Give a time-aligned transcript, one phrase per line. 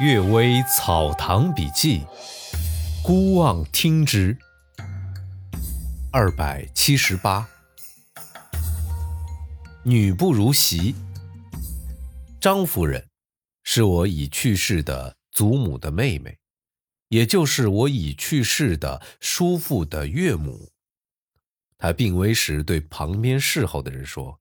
[0.02, 2.00] 《岳微草堂笔记》，
[3.04, 4.36] 孤望听之。
[6.10, 7.46] 二百七十八，
[9.84, 10.94] 女不如媳。
[12.40, 13.06] 张夫人
[13.64, 16.38] 是我已去世的祖母的妹妹，
[17.08, 20.70] 也就是我已去世的叔父的岳母。
[21.76, 24.40] 她病危时对旁边侍候的人说：“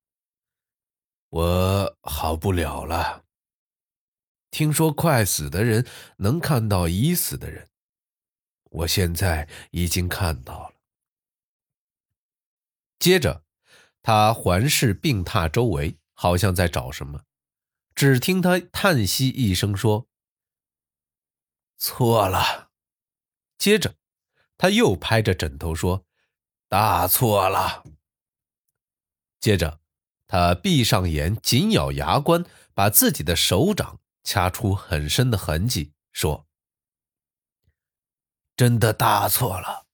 [1.29, 3.20] 我好不了了。”
[4.51, 7.69] 听说快死的人能看到已死的人，
[8.69, 10.75] 我现在已经看到了。
[12.99, 13.43] 接着，
[14.03, 17.23] 他环视病榻周围，好像在找什么。
[17.95, 20.07] 只听他叹息一声说
[21.79, 22.71] ：“错了。”
[23.57, 23.95] 接着，
[24.57, 26.05] 他又拍着枕头说
[26.67, 27.83] ：“大错了。”
[29.39, 29.79] 接着，
[30.27, 34.00] 他闭上眼，紧咬牙关，把自己的手掌。
[34.23, 36.47] 掐出很深的痕迹，说
[38.55, 39.87] ：“真的大错了。”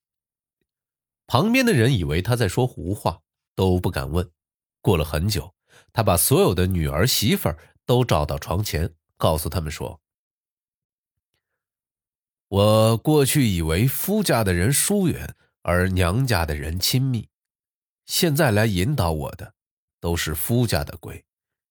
[1.28, 3.22] 旁边的人以为他在说胡话，
[3.56, 4.32] 都不敢问。
[4.82, 5.54] 过了很久，
[5.92, 10.02] 他把所有的女儿媳妇儿都找到床前，告诉他们说
[12.48, 17.30] ：“我过去以为夫家的人疏远，而娘家的人亲密。
[18.06, 19.54] 现在来引导我的，
[20.00, 21.26] 都是夫家的鬼，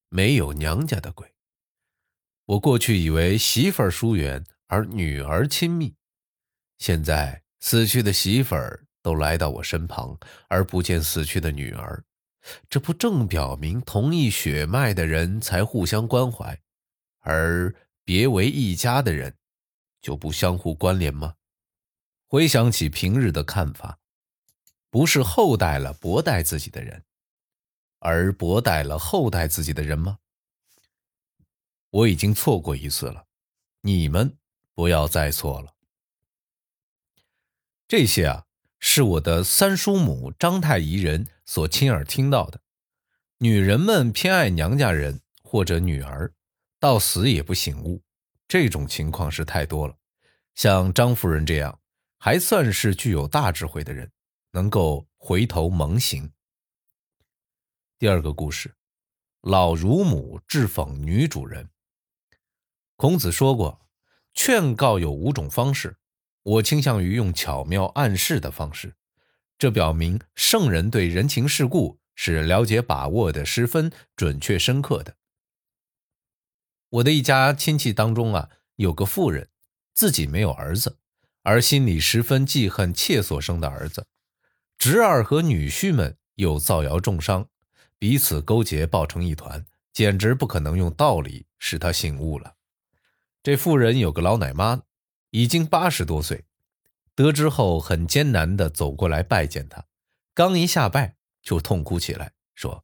[0.09, 1.33] 没有娘家的鬼。”
[2.47, 5.93] 我过去以为媳妇儿疏远而女儿亲密，
[6.77, 10.17] 现在死去的媳妇儿都来到我身旁，
[10.47, 12.01] 而不见死去的女儿，
[12.69, 16.57] 这不正表明同一血脉的人才互相关怀，
[17.19, 19.35] 而别为一家的人
[20.01, 21.33] 就不相互关联吗？
[22.27, 23.99] 回想起平日的看法，
[24.89, 27.03] 不是厚待了薄待自己的人，
[27.99, 30.19] 而薄待了厚待自己的人吗？
[31.97, 33.25] 我已经错过一次了，
[33.81, 34.37] 你们
[34.75, 35.73] 不要再错了。
[37.87, 38.45] 这些啊，
[38.79, 42.61] 是我的三叔母张太姨人所亲耳听到的。
[43.39, 46.31] 女人们偏爱娘家人或者女儿，
[46.79, 48.03] 到死也不醒悟，
[48.47, 49.97] 这种情况是太多了。
[50.53, 51.79] 像张夫人这样，
[52.19, 54.11] 还算是具有大智慧的人，
[54.51, 56.31] 能够回头猛醒。
[57.97, 58.75] 第二个故事，
[59.41, 61.67] 老乳母致讽女主人。
[62.97, 63.87] 孔子说过，
[64.33, 65.97] 劝告有五种方式，
[66.41, 68.95] 我倾向于用巧妙暗示的方式。
[69.59, 75.15] 这表明圣人对人情世故是了解把握的十分准确深刻的。
[76.89, 79.47] 我的一家亲戚当中啊，有个妇人，
[79.93, 80.97] 自己没有儿子，
[81.43, 84.07] 而心里十分记恨妾所生的儿子，
[84.79, 87.47] 侄儿和女婿们又造谣重伤，
[87.99, 92.55] 彼此勾结抱成一团，简直不可能用道理使他醒悟了。
[93.47, 94.81] 这妇人有个老奶妈，
[95.29, 96.43] 已经八十多岁。
[97.15, 99.85] 得知后，很艰难地走过来拜见他。
[100.33, 102.83] 刚一下拜，就痛哭起来，说：“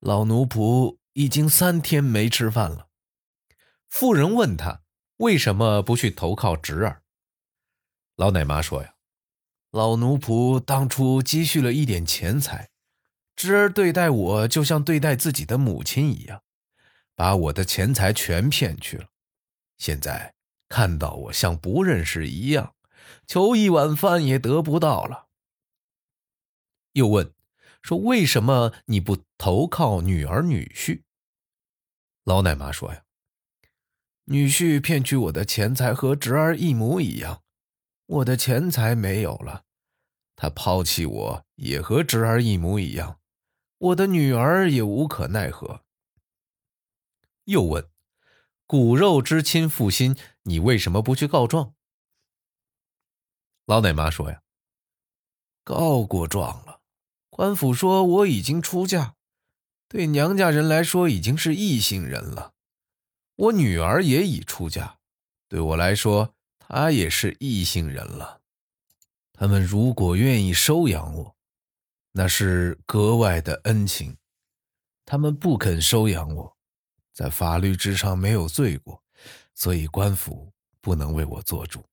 [0.00, 2.88] 老奴仆已经三天没吃饭了。”
[3.90, 4.80] 妇人问他
[5.18, 7.02] 为什么不去投靠侄儿。
[8.16, 8.94] 老奶妈说：“呀，
[9.72, 12.70] 老奴仆当初积蓄了一点钱财，
[13.36, 16.44] 侄儿对待我就像对待自己的母亲一样，
[17.14, 19.08] 把我的钱财全骗去了。”
[19.80, 20.34] 现在
[20.68, 22.74] 看到我像不认识一样，
[23.26, 25.28] 求一碗饭也得不到了。
[26.92, 27.32] 又问
[27.82, 31.04] 说：“为什么你不投靠女儿女婿？”
[32.24, 33.04] 老奶妈说：“呀，
[34.24, 37.42] 女婿骗取我的钱财和侄儿一模一样，
[38.04, 39.64] 我的钱财没有了，
[40.36, 43.18] 他抛弃我也和侄儿一模一样，
[43.78, 45.86] 我的女儿也无可奈何。”
[47.44, 47.88] 又问。
[48.70, 51.74] 骨肉之亲负心，你为什么不去告状？
[53.66, 54.42] 老奶妈说：“呀，
[55.64, 56.80] 告过状了，
[57.30, 59.16] 官府说我已经出嫁，
[59.88, 62.52] 对娘家人来说已经是异姓人了。
[63.34, 64.98] 我女儿也已出嫁，
[65.48, 68.40] 对我来说她也是异姓人了。
[69.32, 71.36] 他们如果愿意收养我，
[72.12, 74.14] 那是格外的恩情；
[75.04, 76.56] 他们不肯收养我。”
[77.12, 79.02] 在法律之上没有罪过，
[79.54, 81.84] 所以官府不能为我做主。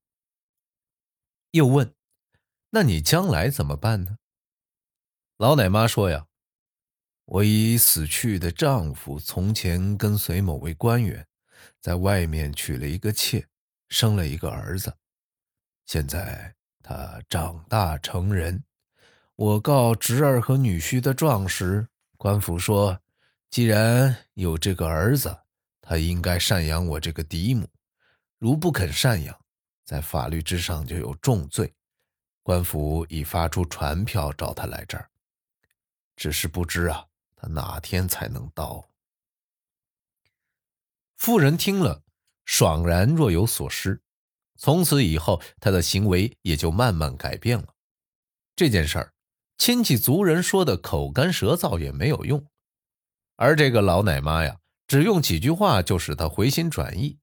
[1.52, 1.94] 又问
[2.72, 4.20] ：“那你将来怎么办呢？”
[5.38, 6.28] 老奶妈说：“呀，
[7.26, 11.28] 我已死去的丈夫从前跟随某位官员，
[11.82, 13.48] 在外面娶了一个妾，
[13.90, 14.96] 生了一个儿子。
[15.86, 18.64] 现在他长大成人，
[19.36, 21.88] 我告侄儿和女婿的状时，
[22.18, 23.02] 官府说。”
[23.50, 25.36] 既然有这个儿子，
[25.82, 27.70] 他应该赡养我这个嫡母，
[28.38, 29.40] 如不肯赡养，
[29.86, 31.74] 在法律之上就有重罪。
[32.44, 35.10] 官府已发出传票找他来这儿，
[36.16, 37.06] 只是不知啊，
[37.36, 38.90] 他哪天才能到？
[41.18, 42.04] 妇人听了，
[42.46, 44.02] 爽然若有所失。
[44.56, 47.74] 从此以后，他的行为也就慢慢改变了。
[48.56, 49.14] 这件事儿，
[49.58, 52.46] 亲戚族人说的口干舌燥也没有用，
[53.38, 57.18] 而这个老奶妈呀，只用几句话就使他回心转意，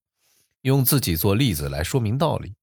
[0.63, 2.55] 用自己做例子来说明道理。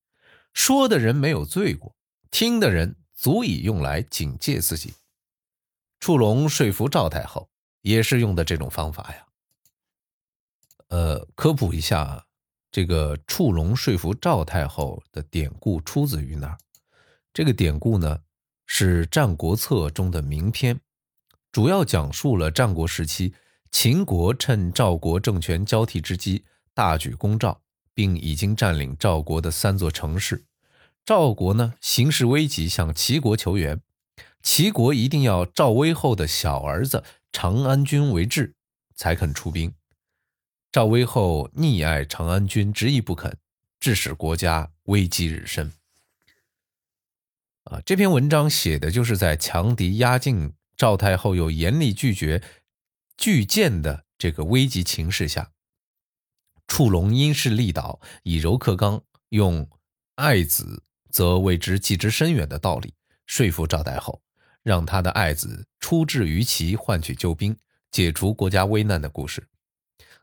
[0.54, 1.96] 说的人没有罪过，
[2.32, 4.94] 听的人足以用来警戒自己。
[6.00, 7.50] 触龙说服赵太后，
[7.82, 9.26] 也是用的这种方法呀。
[10.88, 12.26] 呃，科普一下，
[12.72, 16.58] 这个触龙说服赵太后的典故出自于哪儿？
[17.34, 18.20] 这个典故呢，
[18.66, 20.80] 是《战国策》中的名篇，
[21.52, 23.34] 主要讲述了战国时期
[23.72, 27.62] 秦国趁赵国政权交替之机大举攻赵，
[27.94, 30.46] 并已经占领赵国的三座城市。
[31.04, 33.82] 赵国呢，形势危急，向齐国求援，
[34.42, 37.04] 齐国一定要赵威后的小儿子
[37.34, 38.56] 长安君为质，
[38.96, 39.74] 才肯出兵。
[40.72, 43.36] 赵威后溺爱长安君，执意不肯，
[43.80, 45.74] 致使国家危机日深。
[47.66, 52.42] 啊，这篇文章写的就是在强敌压境，赵太后又严厉拒绝
[53.16, 55.52] 拒谏的这个危急情势下，
[56.66, 59.70] 触龙因势利导，以柔克刚，用
[60.16, 60.82] 爱子
[61.12, 62.96] 则为之计之深远的道理
[63.28, 64.24] 说服赵太后，
[64.64, 67.56] 让他的爱子出至于齐，换取救兵，
[67.92, 69.48] 解除国家危难的故事。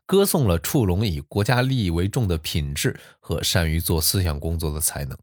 [0.05, 5.17] 歌颂了触龙以国家利益为重的品质和善于做思想工作的才能。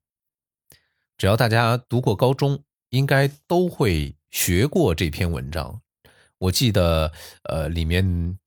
[1.18, 5.80] 只要大家读过高中，应该都会学过这篇文章。
[6.36, 7.10] 我记得，
[7.44, 8.38] 呃，里面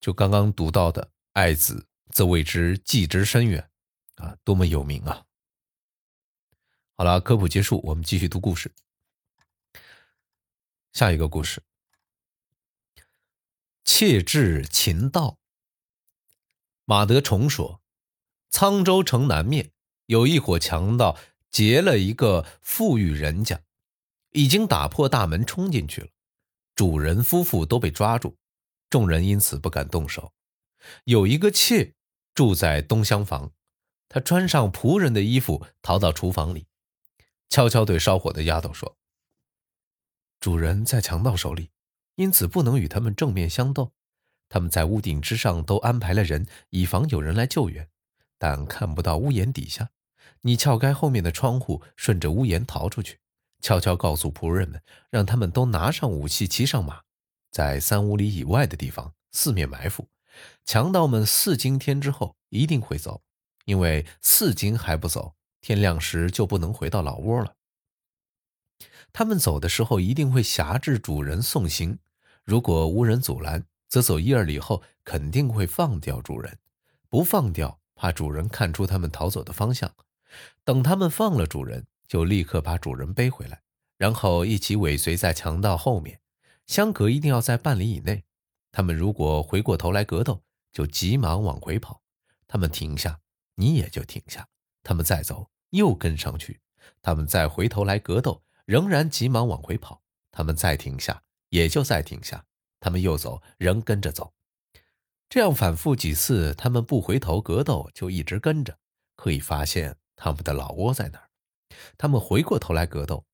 [0.00, 3.70] 就刚刚读到的“爱子则为之计之深远”，
[4.16, 5.26] 啊，多么有名啊！
[6.96, 8.72] 好了，科普结束，我们继续读故事。
[10.94, 11.62] 下一个故事：
[13.84, 15.36] 窃至秦道。
[16.86, 17.82] 马德崇说
[18.50, 19.72] ：“沧州城南面
[20.06, 21.18] 有一伙强盗
[21.50, 23.60] 劫了一个富裕人家，
[24.34, 26.08] 已经打破大门冲进去了。
[26.74, 28.36] 主人夫妇都被抓住，
[28.90, 30.32] 众人因此不敢动手。
[31.04, 31.94] 有一个妾
[32.34, 33.52] 住在东厢房，
[34.08, 36.66] 她穿上仆人的衣服逃到厨房里，
[37.48, 38.96] 悄悄对烧火的丫头说
[40.40, 41.70] ：‘主人在强盗手里，
[42.16, 43.92] 因此不能与他们正面相斗。’”
[44.50, 47.88] 他们在屋顶之上都安排了人，以防有人来救援，
[48.38, 49.90] 但看不到屋檐底下。
[50.42, 53.18] 你撬开后面的窗户，顺着屋檐逃出去，
[53.64, 57.00] 悄悄告诉仆人们，让他们都拿上武器，骑上马，
[57.50, 60.06] 在三五里以外的地方四面埋伏。
[60.66, 63.22] 强盗们四更天之后一定会走，
[63.64, 67.54] 因为四更还不走，天亮时就不能回到老窝了。
[69.14, 71.98] 他们走的时候一定会挟制主人送行，
[72.44, 73.64] 如果无人阻拦。
[73.88, 76.58] 则走一二里后，肯定会放掉主人。
[77.08, 79.90] 不放掉，怕主人看出他们逃走的方向。
[80.64, 83.62] 等他们放了主人，就立刻把主人背回来，
[83.96, 86.20] 然后一起尾随在强盗后面。
[86.66, 88.24] 相隔一定要在半里以内。
[88.72, 90.42] 他们如果回过头来格斗，
[90.72, 92.02] 就急忙往回跑。
[92.46, 93.20] 他们停下，
[93.54, 94.48] 你也就停下。
[94.82, 96.60] 他们再走，又跟上去。
[97.02, 100.02] 他们再回头来格斗，仍然急忙往回跑。
[100.30, 102.44] 他们再停下，也就再停下。
[102.80, 104.34] 他们又走，仍跟着走，
[105.28, 108.76] 这样反复几次，他们不回头格斗，就一直跟着，
[109.16, 111.30] 可以发现他们的老窝在哪儿。
[111.96, 113.24] 他们回过头来格斗，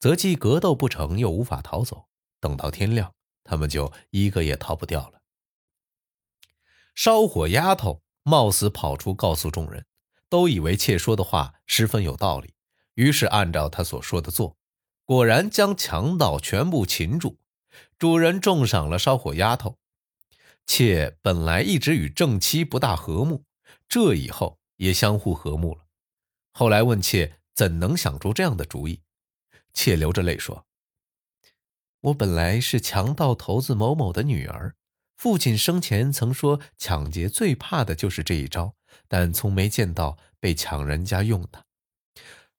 [0.00, 2.06] 则既格斗不成，又无法逃走。
[2.40, 5.22] 等到天亮，他们就一个也逃不掉了。
[6.94, 9.86] 烧火丫头冒死跑出，告诉众人，
[10.28, 12.54] 都以为妾说的话十分有道理，
[12.94, 14.56] 于是按照他所说的做，
[15.04, 17.38] 果然将强盗全部擒住。
[17.98, 19.78] 主人重赏了烧火丫头，
[20.66, 23.44] 妾本来一直与正妻不大和睦，
[23.88, 25.86] 这以后也相互和睦了。
[26.52, 29.00] 后来问妾怎能想出这样的主意，
[29.72, 30.66] 妾流着泪说
[32.00, 34.74] ：“我本来是强盗头子某某的女儿，
[35.16, 38.74] 父亲生前曾说抢劫最怕的就是这一招，
[39.08, 41.66] 但从没见到被抢人家用的。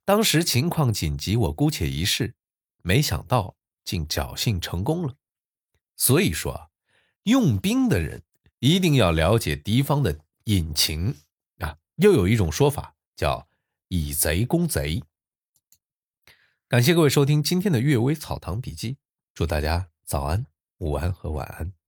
[0.03, 2.35] 当时情况紧急，我姑且一试，
[2.81, 5.13] 没想到。”竟侥幸成功了，
[5.95, 6.71] 所以说，
[7.25, 8.23] 用兵的人
[8.57, 11.17] 一定要了解敌方的隐情
[11.59, 11.77] 啊。
[11.97, 13.47] 又有一种说法叫
[13.87, 15.03] “以贼攻贼”。
[16.67, 18.93] 感谢各位收听今天的《阅微草堂笔记》，
[19.33, 20.45] 祝大家早安、
[20.79, 21.84] 午安和晚安。